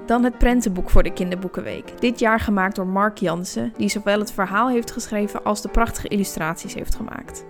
Dan 0.10 0.24
het 0.24 0.38
prentenboek 0.38 0.90
voor 0.90 1.04
de 1.04 1.14
Kinderboekenweek. 1.14 2.02
Dit 2.02 2.20
jaar 2.20 2.40
gemaakt 2.40 2.76
door 2.76 2.88
Mark 2.88 3.18
Jansen, 3.18 3.74
die 3.78 3.90
zowel 3.90 4.20
het 4.20 4.32
verhaal 4.32 4.70
heeft 4.70 4.92
geschreven 4.92 5.44
als 5.44 5.62
de 5.62 5.70
prachtige 5.70 6.08
illustraties 6.08 6.74
heeft 6.74 6.96
gemaakt. 6.96 7.46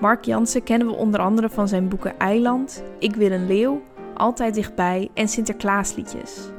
Mark 0.00 0.24
Jansen 0.24 0.62
kennen 0.62 0.86
we 0.86 0.92
onder 0.92 1.20
andere 1.20 1.48
van 1.48 1.68
zijn 1.68 1.88
boeken 1.88 2.18
Eiland, 2.18 2.82
Ik 2.98 3.16
wil 3.16 3.30
een 3.30 3.46
leeuw, 3.46 3.82
Altijd 4.14 4.54
dichtbij 4.54 5.10
en 5.14 5.28
Sinterklaasliedjes. 5.28 6.50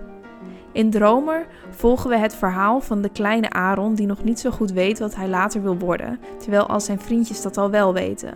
In 0.71 0.89
Dromer 0.89 1.47
volgen 1.69 2.09
we 2.09 2.17
het 2.17 2.35
verhaal 2.35 2.81
van 2.81 3.01
de 3.01 3.09
kleine 3.09 3.49
Aaron 3.49 3.95
die 3.95 4.07
nog 4.07 4.23
niet 4.23 4.39
zo 4.39 4.51
goed 4.51 4.71
weet 4.71 4.99
wat 4.99 5.15
hij 5.15 5.27
later 5.27 5.61
wil 5.61 5.77
worden, 5.77 6.19
terwijl 6.39 6.67
al 6.67 6.79
zijn 6.79 6.99
vriendjes 6.99 7.41
dat 7.41 7.57
al 7.57 7.69
wel 7.69 7.93
weten. 7.93 8.33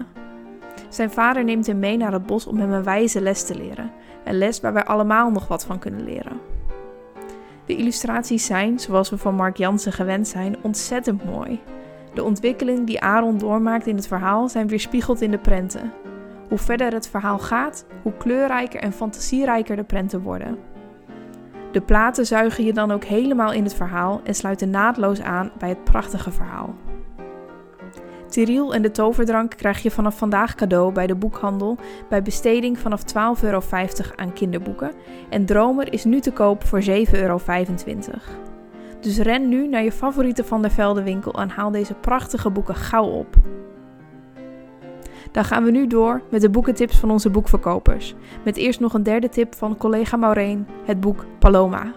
Zijn 0.90 1.12
vader 1.12 1.44
neemt 1.44 1.68
hem 1.68 1.80
mee 1.80 1.98
naar 1.98 2.14
het 2.14 2.26
bos 2.26 2.48
om 2.48 2.58
hem 2.58 2.72
een 2.72 2.84
wijze 2.84 3.22
les 3.22 3.46
te 3.46 3.56
leren, 3.56 3.92
een 4.24 4.38
les 4.38 4.60
waar 4.60 4.74
wij 4.74 4.86
allemaal 4.86 5.32
nog 5.32 5.48
wat 5.48 5.66
van 5.66 5.80
kunnen 5.80 6.04
leren. 6.04 6.35
De 7.66 7.76
illustraties 7.76 8.46
zijn, 8.46 8.80
zoals 8.80 9.10
we 9.10 9.18
van 9.18 9.36
Mark 9.36 9.58
Jansen 9.58 9.92
gewend 9.92 10.28
zijn, 10.28 10.56
ontzettend 10.62 11.26
mooi. 11.26 11.60
De 12.14 12.24
ontwikkeling 12.24 12.88
die 12.88 13.02
Aaron 13.02 13.38
doormaakt 13.38 13.88
in 13.88 13.96
het 13.96 14.08
verhaal 14.08 14.50
zijn 14.50 14.68
weerspiegeld 14.68 15.22
in 15.22 15.32
de 15.32 15.38
prenten. 15.38 15.94
Hoe 16.50 16.58
verder 16.58 16.94
het 16.94 17.08
verhaal 17.08 17.40
gaat, 17.40 17.86
hoe 18.02 18.14
kleurrijker 18.18 18.80
en 18.80 18.94
fantasierijker 18.94 19.76
de 19.76 19.84
prenten 19.84 20.22
worden. 20.22 20.58
De 21.72 21.82
platen 21.82 22.26
zuigen 22.26 22.64
je 22.64 22.74
dan 22.74 22.92
ook 22.92 23.04
helemaal 23.04 23.54
in 23.54 23.64
het 23.64 23.74
verhaal 23.74 24.22
en 24.24 24.36
sluiten 24.36 24.70
naadloos 24.70 25.22
aan 25.22 25.52
bij 25.58 25.70
het 25.70 25.84
prachtige 25.84 26.32
verhaal. 26.32 26.76
Tyriel 28.30 28.74
en 28.74 28.82
de 28.82 28.92
toverdrank 28.92 29.58
krijg 29.58 29.84
je 29.84 29.92
vanaf 29.92 30.18
vandaag 30.18 30.56
cadeau 30.56 30.92
bij 30.92 31.08
de 31.08 31.16
boekhandel 31.16 31.78
bij 32.10 32.22
besteding 32.22 32.80
vanaf 32.80 33.02
12,50 33.38 33.44
euro 33.44 33.62
aan 34.16 34.34
kinderboeken. 34.34 34.92
En 35.30 35.46
Dromer 35.46 35.94
is 35.94 36.04
nu 36.04 36.20
te 36.20 36.32
koop 36.32 36.64
voor 36.64 36.82
7,25 36.82 36.86
euro. 37.12 37.40
Dus 39.00 39.18
ren 39.18 39.50
nu 39.50 39.68
naar 39.68 39.84
je 39.84 39.92
favoriete 39.92 40.44
Van 40.44 40.62
der 40.62 40.72
Velde 40.72 41.04
winkel 41.04 41.34
en 41.34 41.50
haal 41.50 41.72
deze 41.72 41.94
prachtige 41.94 42.50
boeken 42.50 42.76
gauw 42.76 43.08
op. 43.08 43.36
Dan 45.32 45.46
gaan 45.46 45.64
we 45.64 45.72
nu 45.72 45.88
door 45.88 46.22
met 46.30 46.42
de 46.42 46.50
boekentips 46.50 46.98
van 46.98 47.12
onze 47.12 47.30
boekverkopers. 47.30 48.16
Met 48.44 48.58
eerst 48.58 48.80
nog 48.80 48.94
een 48.94 49.04
derde 49.04 49.30
tip 49.30 49.56
van 49.56 49.78
collega 49.78 50.18
Maureen, 50.18 50.68
het 50.86 51.00
boek 51.00 51.26
Paloma. 51.40 51.94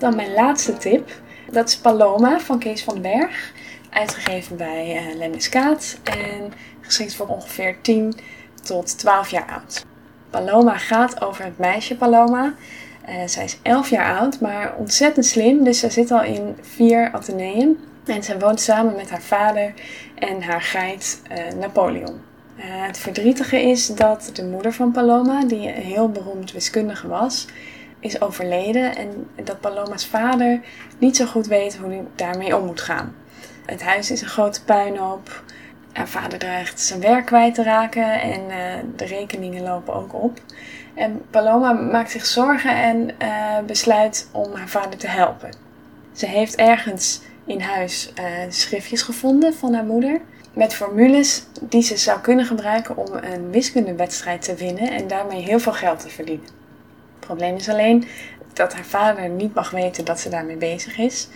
Dan 0.00 0.16
mijn 0.16 0.32
laatste 0.32 0.76
tip. 0.76 1.10
Dat 1.50 1.68
is 1.68 1.76
Paloma 1.76 2.40
van 2.40 2.58
Kees 2.58 2.84
van 2.84 2.94
den 2.94 3.02
Berg. 3.02 3.52
Uitgegeven 3.90 4.56
bij 4.56 4.96
uh, 4.96 5.16
Lemmiskaat 5.16 5.98
en 6.04 6.52
geschikt 6.80 7.14
voor 7.14 7.26
ongeveer 7.26 7.76
10 7.80 8.14
tot 8.62 8.98
12 8.98 9.30
jaar 9.30 9.50
oud. 9.52 9.84
Paloma 10.30 10.78
gaat 10.78 11.22
over 11.22 11.44
het 11.44 11.58
meisje 11.58 11.96
Paloma. 11.96 12.54
Uh, 13.08 13.14
zij 13.26 13.44
is 13.44 13.58
11 13.62 13.90
jaar 13.90 14.18
oud, 14.18 14.40
maar 14.40 14.74
ontzettend 14.76 15.26
slim. 15.26 15.64
Dus 15.64 15.78
zij 15.78 15.90
zit 15.90 16.10
al 16.10 16.22
in 16.22 16.56
vier 16.60 17.12
ateneeën. 17.12 17.78
En 18.04 18.22
zij 18.22 18.38
woont 18.38 18.60
samen 18.60 18.94
met 18.96 19.10
haar 19.10 19.22
vader 19.22 19.74
en 20.14 20.42
haar 20.42 20.62
geit 20.62 21.22
uh, 21.30 21.60
Napoleon. 21.60 22.20
Het 22.56 22.98
verdrietige 22.98 23.62
is 23.62 23.86
dat 23.86 24.30
de 24.32 24.44
moeder 24.44 24.72
van 24.72 24.92
Paloma, 24.92 25.44
die 25.44 25.68
een 25.68 25.82
heel 25.82 26.08
beroemd 26.08 26.52
wiskundige 26.52 27.08
was, 27.08 27.46
is 28.00 28.20
overleden. 28.20 28.96
En 28.96 29.26
dat 29.44 29.60
Paloma's 29.60 30.06
vader 30.06 30.60
niet 30.98 31.16
zo 31.16 31.26
goed 31.26 31.46
weet 31.46 31.76
hoe 31.76 31.90
hij 31.90 32.04
daarmee 32.14 32.56
om 32.56 32.66
moet 32.66 32.80
gaan. 32.80 33.14
Het 33.66 33.82
huis 33.82 34.10
is 34.10 34.20
een 34.20 34.28
grote 34.28 34.64
puinhoop. 34.64 35.42
Haar 35.92 36.08
vader 36.08 36.38
dreigt 36.38 36.80
zijn 36.80 37.00
werk 37.00 37.26
kwijt 37.26 37.54
te 37.54 37.62
raken 37.62 38.20
en 38.20 38.40
uh, 38.40 38.56
de 38.96 39.04
rekeningen 39.04 39.62
lopen 39.62 39.94
ook 39.94 40.14
op. 40.14 40.40
En 40.94 41.22
Paloma 41.30 41.72
maakt 41.72 42.10
zich 42.10 42.26
zorgen 42.26 42.76
en 42.76 43.10
uh, 43.22 43.58
besluit 43.66 44.28
om 44.32 44.54
haar 44.54 44.68
vader 44.68 44.98
te 44.98 45.06
helpen. 45.06 45.50
Ze 46.12 46.26
heeft 46.26 46.56
ergens 46.56 47.20
in 47.44 47.60
huis 47.60 48.12
uh, 48.18 48.24
schriftjes 48.48 49.02
gevonden 49.02 49.54
van 49.54 49.74
haar 49.74 49.84
moeder. 49.84 50.20
Met 50.52 50.74
formules 50.74 51.44
die 51.60 51.82
ze 51.82 51.96
zou 51.96 52.20
kunnen 52.20 52.44
gebruiken 52.44 52.96
om 52.96 53.12
een 53.12 53.50
wiskundewedstrijd 53.50 54.42
te 54.42 54.54
winnen 54.54 54.90
en 54.90 55.08
daarmee 55.08 55.42
heel 55.42 55.60
veel 55.60 55.72
geld 55.72 56.00
te 56.00 56.08
verdienen. 56.08 56.59
Probleem 57.30 57.56
is 57.56 57.68
alleen 57.68 58.04
dat 58.52 58.74
haar 58.74 58.84
vader 58.84 59.28
niet 59.28 59.54
mag 59.54 59.70
weten 59.70 60.04
dat 60.04 60.20
ze 60.20 60.28
daarmee 60.28 60.56
bezig 60.56 60.98
is 60.98 61.28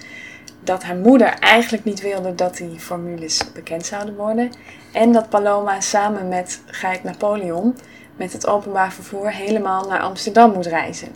dat 0.61 0.83
haar 0.83 0.97
moeder 0.97 1.29
eigenlijk 1.29 1.85
niet 1.85 2.01
wilde 2.01 2.35
dat 2.35 2.57
die 2.57 2.79
formules 2.79 3.53
bekend 3.53 3.87
zouden 3.87 4.17
worden. 4.17 4.51
En 4.93 5.13
dat 5.13 5.29
Paloma 5.29 5.81
samen 5.81 6.29
met 6.29 6.63
Geit 6.67 7.03
Napoleon 7.03 7.77
met 8.17 8.33
het 8.33 8.47
openbaar 8.47 8.93
vervoer 8.93 9.33
helemaal 9.33 9.89
naar 9.89 10.01
Amsterdam 10.01 10.53
moet 10.53 10.67
reizen. 10.67 11.09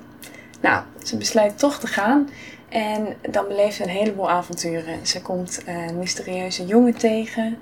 Nou, 0.60 0.82
ze 1.02 1.16
besluit 1.16 1.58
toch 1.58 1.78
te 1.78 1.86
gaan 1.86 2.28
en 2.68 3.16
dan 3.30 3.48
beleeft 3.48 3.76
ze 3.76 3.82
een 3.82 3.88
heleboel 3.88 4.30
avonturen. 4.30 5.06
Ze 5.06 5.22
komt 5.22 5.62
een 5.66 5.98
mysterieuze 5.98 6.66
jongen 6.66 6.94
tegen, 6.94 7.58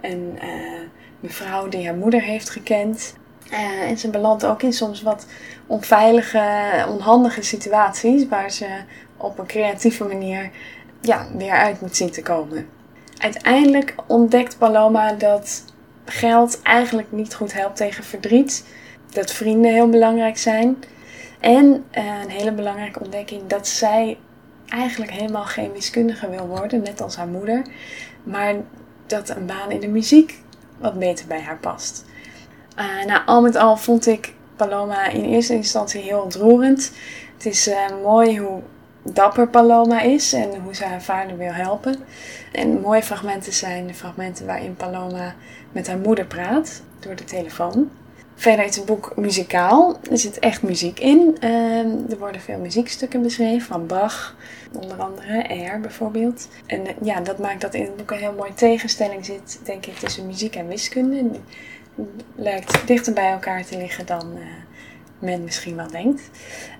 een 0.00 0.38
uh, 0.42 0.80
mevrouw 1.20 1.68
die 1.68 1.86
haar 1.86 1.96
moeder 1.96 2.22
heeft 2.22 2.50
gekend. 2.50 3.14
Uh, 3.52 3.90
en 3.90 3.98
ze 3.98 4.10
belandt 4.10 4.44
ook 4.44 4.62
in 4.62 4.72
soms 4.72 5.02
wat 5.02 5.26
onveilige, 5.66 6.86
onhandige 6.88 7.42
situaties 7.42 8.28
waar 8.28 8.50
ze 8.50 8.66
op 9.16 9.38
een 9.38 9.46
creatieve 9.46 10.04
manier 10.04 10.50
ja, 11.00 11.26
weer 11.36 11.52
uit 11.52 11.80
moet 11.80 11.96
zien 11.96 12.10
te 12.10 12.22
komen. 12.22 12.68
Uiteindelijk 13.18 13.94
ontdekt 14.06 14.58
Paloma 14.58 15.12
dat 15.12 15.64
geld 16.04 16.62
eigenlijk 16.62 17.12
niet 17.12 17.34
goed 17.34 17.52
helpt 17.52 17.76
tegen 17.76 18.04
verdriet. 18.04 18.64
Dat 19.10 19.32
vrienden 19.32 19.72
heel 19.72 19.88
belangrijk 19.88 20.38
zijn. 20.38 20.76
En 21.40 21.64
uh, 21.64 22.04
een 22.22 22.30
hele 22.30 22.52
belangrijke 22.52 23.00
ontdekking 23.00 23.46
dat 23.46 23.68
zij 23.68 24.18
eigenlijk 24.68 25.10
helemaal 25.10 25.44
geen 25.44 25.72
wiskundige 25.72 26.30
wil 26.30 26.46
worden, 26.46 26.82
net 26.82 27.00
als 27.00 27.16
haar 27.16 27.28
moeder. 27.28 27.66
Maar 28.22 28.54
dat 29.06 29.28
een 29.28 29.46
baan 29.46 29.70
in 29.70 29.80
de 29.80 29.88
muziek 29.88 30.42
wat 30.78 30.98
beter 30.98 31.26
bij 31.26 31.40
haar 31.40 31.58
past. 31.58 32.04
Uh, 32.78 33.04
nou, 33.06 33.20
al 33.26 33.42
met 33.42 33.56
al 33.56 33.76
vond 33.76 34.06
ik 34.06 34.32
Paloma 34.56 35.08
in 35.08 35.24
eerste 35.24 35.54
instantie 35.54 36.00
heel 36.00 36.20
ontroerend. 36.20 36.92
Het 37.36 37.46
is 37.46 37.68
uh, 37.68 37.76
mooi 38.02 38.38
hoe 38.38 38.60
dapper 39.02 39.48
Paloma 39.48 40.00
is 40.00 40.32
en 40.32 40.60
hoe 40.62 40.74
ze 40.74 40.84
haar 40.84 41.02
vader 41.02 41.36
wil 41.36 41.52
helpen. 41.52 41.96
En 42.52 42.80
mooie 42.80 43.02
fragmenten 43.02 43.52
zijn 43.52 43.86
de 43.86 43.94
fragmenten 43.94 44.46
waarin 44.46 44.76
Paloma 44.76 45.34
met 45.72 45.86
haar 45.86 45.98
moeder 45.98 46.26
praat 46.26 46.82
door 47.00 47.16
de 47.16 47.24
telefoon. 47.24 47.90
Verder 48.34 48.64
is 48.64 48.76
het 48.76 48.84
boek 48.84 49.12
muzikaal. 49.16 49.96
Er 50.10 50.18
zit 50.18 50.38
echt 50.38 50.62
muziek 50.62 51.00
in. 51.00 51.36
Ehm, 51.40 51.90
er 52.10 52.18
worden 52.18 52.40
veel 52.40 52.58
muziekstukken 52.58 53.22
beschreven 53.22 53.66
van 53.66 53.86
Bach, 53.86 54.36
onder 54.72 54.96
andere 54.96 55.48
Air 55.48 55.80
bijvoorbeeld. 55.80 56.48
En 56.66 56.86
eh, 56.86 56.92
ja, 57.02 57.20
dat 57.20 57.38
maakt 57.38 57.60
dat 57.60 57.74
in 57.74 57.82
het 57.82 57.96
boek 57.96 58.10
een 58.10 58.18
heel 58.18 58.34
mooie 58.36 58.54
tegenstelling 58.54 59.24
zit, 59.24 59.60
denk 59.64 59.86
ik, 59.86 59.94
tussen 59.94 60.26
muziek 60.26 60.56
en 60.56 60.68
wiskunde. 60.68 61.30
Lijkt 62.34 62.86
dichter 62.86 63.12
bij 63.12 63.30
elkaar 63.30 63.64
te 63.64 63.76
liggen 63.76 64.06
dan 64.06 64.32
uh, 64.36 64.42
men 65.18 65.44
misschien 65.44 65.76
wel 65.76 65.90
denkt. 65.90 66.30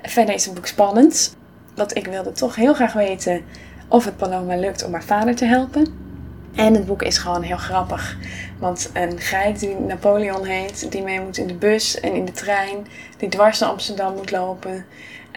Verder 0.02 0.34
is 0.34 0.44
het 0.44 0.54
boek 0.54 0.66
spannend. 0.66 1.36
Want 1.74 1.96
ik 1.96 2.06
wilde 2.06 2.32
toch 2.32 2.54
heel 2.54 2.74
graag 2.74 2.92
weten 2.92 3.44
of 3.88 4.04
het 4.04 4.16
Paloma 4.16 4.56
lukt 4.56 4.84
om 4.84 4.92
haar 4.92 5.04
vader 5.04 5.36
te 5.36 5.44
helpen. 5.44 6.06
En 6.54 6.74
het 6.74 6.86
boek 6.86 7.02
is 7.02 7.18
gewoon 7.18 7.42
heel 7.42 7.56
grappig. 7.56 8.16
Want 8.58 8.90
een 8.92 9.18
geit 9.18 9.60
die 9.60 9.74
Napoleon 9.74 10.44
heet, 10.44 10.92
die 10.92 11.02
mee 11.02 11.20
moet 11.20 11.36
in 11.36 11.46
de 11.46 11.54
bus 11.54 12.00
en 12.00 12.14
in 12.14 12.24
de 12.24 12.32
trein, 12.32 12.86
die 13.16 13.28
dwars 13.28 13.58
naar 13.58 13.68
Amsterdam 13.68 14.14
moet 14.14 14.30
lopen. 14.30 14.84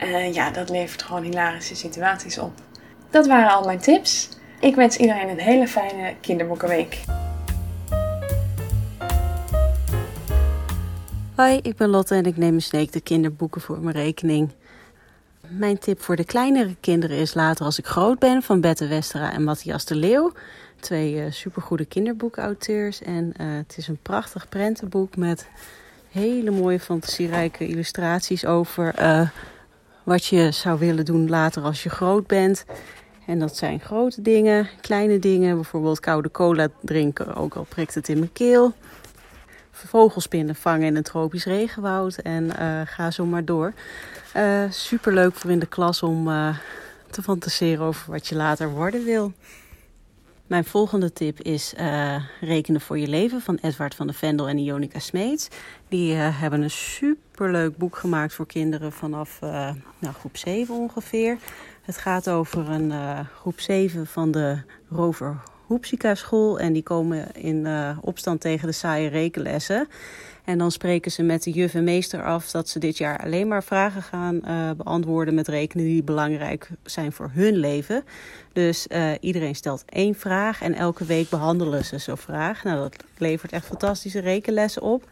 Uh, 0.04 0.34
ja, 0.34 0.52
dat 0.52 0.70
levert 0.70 1.02
gewoon 1.02 1.24
hilarische 1.24 1.76
situaties 1.76 2.38
op. 2.38 2.52
Dat 3.10 3.28
waren 3.28 3.52
al 3.52 3.66
mijn 3.66 3.80
tips. 3.80 4.30
Ik 4.60 4.76
wens 4.76 4.98
iedereen 4.98 5.30
een 5.30 5.40
hele 5.40 5.68
fijne 5.68 6.14
kinderboekenweek. 6.22 7.00
Hoi, 11.42 11.60
ik 11.62 11.76
ben 11.76 11.90
Lotte 11.90 12.16
en 12.16 12.26
ik 12.26 12.38
neem 12.38 12.54
een 12.54 12.62
sneek 12.62 12.92
de 12.92 13.02
kinderboeken 13.02 13.62
voor 13.62 13.80
mijn 13.80 13.96
rekening. 13.96 14.50
Mijn 15.48 15.78
tip 15.78 16.02
voor 16.02 16.16
de 16.16 16.24
kleinere 16.24 16.76
kinderen 16.80 17.18
is 17.18 17.34
later 17.34 17.66
als 17.66 17.80
ik 17.80 17.86
groot 17.86 18.20
ben 18.20 18.42
van 18.42 18.62
Bette 18.62 18.88
Westera 18.88 19.34
en 19.34 19.44
Matthias 19.44 19.86
de 19.86 19.96
Leeuw. 19.96 20.32
Twee 20.80 21.14
uh, 21.14 21.32
supergoede 21.32 21.86
kinderboekauteurs. 21.86 23.02
En 23.02 23.34
uh, 23.42 23.48
het 23.58 23.78
is 23.78 23.88
een 23.88 24.00
prachtig 24.02 24.50
prentenboek 24.50 25.16
met 25.16 25.48
hele 26.10 26.52
mooie 26.52 26.80
fantasierijke 26.80 27.68
illustraties 27.68 28.46
over 28.46 29.00
uh, 29.00 29.30
wat 30.04 30.26
je 30.26 30.52
zou 30.52 30.80
willen 30.80 31.06
doen 31.06 31.30
later 31.30 31.64
als 31.64 31.84
je 31.84 31.90
groot 31.90 32.28
bent. 32.28 32.66
En 33.26 33.40
dat 33.40 33.58
zijn 33.58 33.80
grote 33.80 34.22
dingen, 34.22 34.70
kleine 34.82 35.20
dingen, 35.20 35.56
bijvoorbeeld 35.56 36.00
koude 36.00 36.32
cola 36.32 36.68
drinken, 36.82 37.36
ook 37.36 37.54
al 37.54 37.66
prikt 37.70 37.96
het 37.96 38.10
in 38.10 38.18
mijn 38.18 38.34
keel. 38.34 38.74
Vogelspinnen 39.88 40.56
vangen 40.56 40.88
in 40.88 40.96
een 40.96 41.04
tropisch 41.04 41.46
regenwoud 41.46 42.16
en 42.16 42.52
ga 42.88 43.12
zo 43.12 43.26
maar 43.26 43.46
door. 43.46 43.74
Uh, 44.36 44.64
Super 44.70 45.14
leuk 45.14 45.36
voor 45.36 45.52
in 45.52 45.60
de 45.60 45.66
klas 45.66 46.04
om 46.04 46.28
uh, 46.28 46.58
te 47.10 47.22
fantaseren 47.22 47.86
over 47.86 48.12
wat 48.12 48.28
je 48.28 48.36
later 48.36 48.70
worden 48.70 49.04
wil. 49.04 49.34
Mijn 50.48 50.66
volgende 50.66 51.14
tip 51.14 51.40
is 51.40 51.74
Rekenen 52.42 52.82
voor 52.82 53.00
je 53.00 53.08
leven 53.08 53.42
van 53.42 53.58
Edward 53.62 53.96
van 53.96 54.08
de 54.08 54.14
Vendel 54.14 54.48
en 54.48 54.58
Ionica 54.58 55.00
Smeets. 55.00 55.48
Die 55.88 56.14
hebben 56.14 56.62
een 56.62 56.72
superleuk 56.72 57.78
boek 57.78 57.96
gemaakt 57.96 58.34
voor 58.34 58.46
kinderen 58.46 58.92
vanaf 58.92 59.40
nou, 60.00 60.14
groep 60.20 60.38
7 60.38 60.76
ongeveer. 60.76 61.38
Het 61.82 61.98
gaat 61.98 62.30
over 62.30 62.70
een 62.70 62.94
groep 63.36 63.60
7 63.60 64.08
van 64.08 64.32
de 64.32 64.58
Rover 64.90 65.42
Hoepsika 65.72 66.16
school. 66.16 66.60
En 66.60 66.74
die 66.74 66.84
komen 66.84 67.36
in 67.36 67.68
opstand 68.02 68.42
tegen 68.42 68.68
de 68.68 68.74
saaie 68.74 69.10
rekenlessen. 69.10 69.88
En 70.44 70.58
dan 70.58 70.72
spreken 70.72 71.12
ze 71.12 71.24
met 71.24 71.44
de 71.44 71.52
juf 71.52 71.74
en 71.74 71.84
meester 71.84 72.24
af 72.24 72.52
dat 72.52 72.70
ze 72.70 72.80
dit 72.80 72.98
jaar 72.98 73.24
alleen 73.24 73.48
maar 73.48 73.64
vragen 73.64 74.02
gaan 74.02 74.42
uh, 74.44 74.72
beantwoorden 74.72 75.34
met 75.34 75.48
rekenen 75.48 75.86
die 75.86 76.04
belangrijk 76.04 76.70
zijn 76.84 77.12
voor 77.12 77.30
hun 77.34 77.56
leven. 77.56 78.04
Dus 78.54 78.88
uh, 78.90 79.12
iedereen 79.20 79.56
stelt 79.56 79.84
één 79.86 80.16
vraag 80.16 80.62
en 80.62 80.74
elke 80.74 81.06
week 81.06 81.30
behandelen 81.30 81.86
ze 81.86 81.98
zo'n 81.98 82.18
vraag. 82.18 82.64
Nou, 82.64 82.78
dat 82.80 83.04
levert 83.18 83.52
echt 83.52 83.66
fantastische 83.66 84.20
rekenlessen 84.20 84.82
op. 84.82 85.08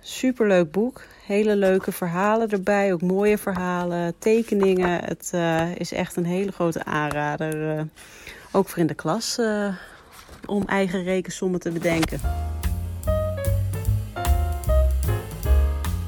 Superleuk 0.00 0.70
boek. 0.70 1.02
Hele 1.26 1.56
leuke 1.56 1.92
verhalen 1.92 2.48
erbij. 2.48 2.92
Ook 2.92 3.02
mooie 3.02 3.38
verhalen, 3.38 4.14
tekeningen. 4.18 5.04
Het 5.04 5.32
is 5.78 5.92
echt 5.92 6.16
een 6.16 6.24
hele 6.24 6.52
grote 6.52 6.84
aanrader. 6.84 7.86
ook 8.52 8.68
voor 8.68 8.78
in 8.78 8.86
de 8.86 8.94
klas 8.94 9.38
om 10.46 10.62
eigen 10.66 11.02
rekensommen 11.02 11.60
te 11.60 11.70
bedenken. 11.70 12.20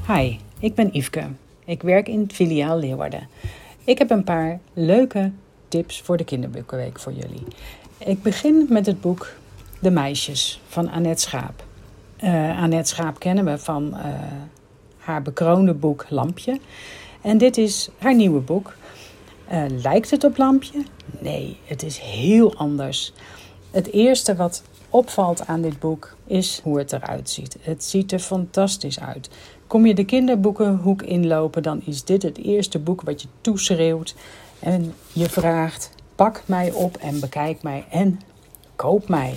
Hi, 0.07 0.39
ik 0.59 0.75
ben 0.75 0.89
Yveske. 0.93 1.29
Ik 1.65 1.83
werk 1.83 2.09
in 2.09 2.21
het 2.21 2.33
filiaal 2.33 2.79
Leeuwarden. 2.79 3.29
Ik 3.85 3.99
heb 3.99 4.11
een 4.11 4.25
paar 4.25 4.61
leuke 4.73 5.33
tips 5.69 6.01
voor 6.01 6.17
de 6.17 6.25
kinderboekenweek 6.25 6.99
voor 6.99 7.13
jullie. 7.13 7.43
Ik 7.99 8.23
begin 8.23 8.67
met 8.69 8.87
het 8.87 9.01
boek 9.01 9.29
De 9.81 9.91
Meisjes 9.91 10.61
van 10.69 10.91
Annette 10.91 11.23
Schaap. 11.23 11.65
Uh, 12.25 12.63
Annette 12.63 12.89
Schaap 12.89 13.19
kennen 13.19 13.45
we 13.45 13.59
van 13.59 13.95
uh, 13.95 14.05
haar 14.99 15.23
bekroonde 15.23 15.75
boek 15.75 16.07
Lampje. 16.09 16.61
En 17.21 17.39
dit 17.39 17.57
is 17.57 17.89
haar 17.99 18.15
nieuwe 18.15 18.41
boek. 18.41 18.75
Uh, 19.53 19.65
lijkt 19.83 20.11
het 20.11 20.25
op 20.25 20.37
Lampje? 20.37 20.83
Nee, 21.21 21.57
het 21.65 21.83
is 21.83 21.99
heel 21.99 22.57
anders. 22.57 23.13
Het 23.75 23.93
eerste 23.93 24.37
wat 24.37 24.63
opvalt 24.91 25.47
aan 25.47 25.63
dit 25.63 25.79
boek 25.79 26.17
is 26.27 26.61
hoe 26.63 26.79
het 26.79 26.93
eruit 26.93 27.31
ziet. 27.31 27.57
Het 27.61 27.85
ziet 27.85 28.13
er 28.13 28.19
fantastisch 28.19 29.01
uit. 29.01 29.31
Kom 29.67 29.87
je 29.87 29.95
de 29.95 30.05
kinderboekenhoek 30.05 31.03
inlopen, 31.03 31.63
dan 31.63 31.83
is 31.85 32.05
dit 32.05 32.23
het 32.23 32.39
eerste 32.39 32.79
boek 32.79 33.03
wat 33.03 33.23
je 33.23 33.29
toeschreeuwt 33.41 34.15
en 34.59 34.95
je 35.13 35.29
vraagt: 35.29 35.91
pak 36.15 36.43
mij 36.47 36.73
op 36.73 36.97
en 36.97 37.21
bekijk 37.21 37.63
mij 37.63 37.85
en 37.91 38.21
koop 38.77 39.09
mij. 39.09 39.35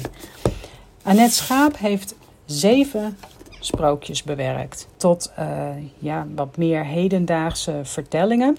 Annette 1.04 1.36
Schaap 1.36 1.78
heeft 1.78 2.16
zeven 2.46 3.18
sprookjes 3.60 4.24
bewerkt 4.24 4.88
tot 4.98 5.32
uh, 5.40 5.70
ja, 5.98 6.28
wat 6.36 6.58
meer 6.58 6.86
hedendaagse 6.86 7.80
vertellingen. 7.84 8.58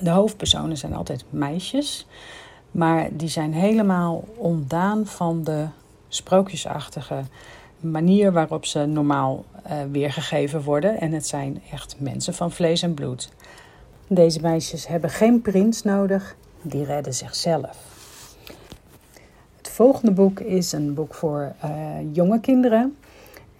De 0.00 0.10
hoofdpersonen 0.10 0.76
zijn 0.76 0.94
altijd 0.94 1.24
meisjes, 1.30 2.06
maar 2.76 3.08
die 3.12 3.28
zijn 3.28 3.52
helemaal 3.52 4.24
ontdaan 4.36 5.06
van 5.06 5.44
de 5.44 5.66
sprookjesachtige 6.08 7.22
manier 7.80 8.32
waarop 8.32 8.64
ze 8.64 8.86
normaal 8.86 9.44
uh, 9.66 9.72
weergegeven 9.90 10.62
worden. 10.62 11.00
En 11.00 11.12
het 11.12 11.26
zijn 11.26 11.62
echt 11.72 11.96
mensen 11.98 12.34
van 12.34 12.52
vlees 12.52 12.82
en 12.82 12.94
bloed. 12.94 13.32
Deze 14.06 14.40
meisjes 14.40 14.86
hebben 14.86 15.10
geen 15.10 15.42
prins 15.42 15.82
nodig, 15.82 16.36
die 16.62 16.84
redden 16.84 17.14
zichzelf. 17.14 17.96
Het 19.56 19.68
volgende 19.68 20.12
boek 20.12 20.40
is 20.40 20.72
een 20.72 20.94
boek 20.94 21.14
voor 21.14 21.54
uh, 21.64 21.70
jonge 22.12 22.40
kinderen. 22.40 22.96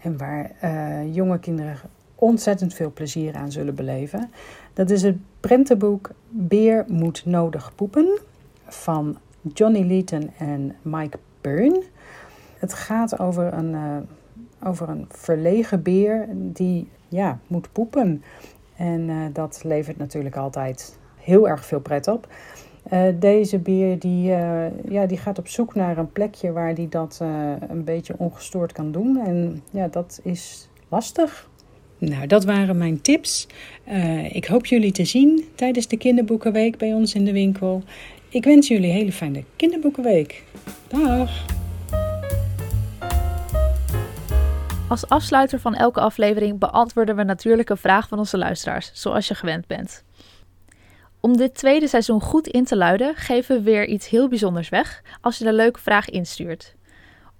En 0.02 0.18
waar 0.18 0.50
uh, 0.64 1.14
jonge 1.14 1.38
kinderen 1.38 1.76
ontzettend 2.14 2.74
veel 2.74 2.92
plezier 2.92 3.34
aan 3.34 3.52
zullen 3.52 3.74
beleven. 3.74 4.30
Dat 4.72 4.90
is 4.90 5.02
het 5.02 5.16
prentenboek 5.40 6.10
Beer 6.28 6.84
moet 6.88 7.22
nodig 7.24 7.74
poepen 7.74 8.18
van 8.66 9.18
Johnny 9.54 9.82
Leeton 9.82 10.30
en 10.38 10.76
Mike 10.82 11.18
Byrne. 11.40 11.82
Het 12.58 12.74
gaat 12.74 13.18
over 13.18 13.52
een, 13.52 13.72
uh, 13.72 13.96
over 14.68 14.88
een 14.88 15.06
verlegen 15.08 15.82
beer 15.82 16.28
die 16.32 16.88
ja, 17.08 17.38
moet 17.46 17.72
poepen. 17.72 18.22
En 18.76 19.08
uh, 19.08 19.24
dat 19.32 19.60
levert 19.64 19.96
natuurlijk 19.96 20.36
altijd 20.36 20.98
heel 21.16 21.48
erg 21.48 21.64
veel 21.64 21.80
pret 21.80 22.08
op. 22.08 22.28
Uh, 22.92 23.02
deze 23.18 23.58
beer 23.58 23.98
die, 23.98 24.22
ja, 24.88 25.06
die 25.06 25.18
gaat 25.18 25.38
op 25.38 25.48
zoek 25.48 25.74
naar 25.74 25.98
een 25.98 26.12
plekje 26.12 26.52
waar 26.52 26.74
hij 26.74 26.86
dat 26.90 27.20
een 27.68 27.84
beetje 27.84 28.14
ongestoord 28.18 28.72
kan 28.72 28.92
doen. 28.92 29.20
En 29.24 29.62
ja, 29.70 29.88
dat 29.88 30.20
is 30.22 30.68
lastig. 30.88 31.48
Nou, 31.98 32.26
dat 32.26 32.44
waren 32.44 32.78
mijn 32.78 33.00
tips. 33.00 33.48
ik 34.30 34.44
hoop 34.44 34.66
jullie 34.66 34.92
te 34.92 35.04
zien 35.04 35.44
tijdens 35.54 35.86
de 35.88 35.96
kinderboekenweek 35.96 36.78
bij 36.78 36.94
ons 36.94 37.14
in 37.14 37.24
de 37.24 37.32
winkel. 37.32 37.82
Ik 38.36 38.44
wens 38.44 38.68
jullie 38.68 38.90
een 38.90 38.96
hele 38.96 39.12
fijne 39.12 39.44
kinderboekenweek. 39.56 40.44
Dag! 40.88 41.44
Als 44.88 45.08
afsluiter 45.08 45.60
van 45.60 45.74
elke 45.74 46.00
aflevering 46.00 46.58
beantwoorden 46.58 47.16
we 47.16 47.22
natuurlijk 47.22 47.70
een 47.70 47.76
vraag 47.76 48.08
van 48.08 48.18
onze 48.18 48.38
luisteraars, 48.38 48.90
zoals 48.94 49.28
je 49.28 49.34
gewend 49.34 49.66
bent. 49.66 50.04
Om 51.20 51.36
dit 51.36 51.54
tweede 51.54 51.88
seizoen 51.88 52.20
goed 52.20 52.46
in 52.46 52.64
te 52.64 52.76
luiden, 52.76 53.14
geven 53.14 53.56
we 53.56 53.62
weer 53.62 53.86
iets 53.86 54.08
heel 54.08 54.28
bijzonders 54.28 54.68
weg 54.68 55.02
als 55.20 55.38
je 55.38 55.46
een 55.46 55.54
leuke 55.54 55.80
vraag 55.80 56.08
instuurt. 56.08 56.74